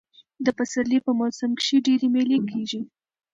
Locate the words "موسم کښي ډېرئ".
1.19-2.07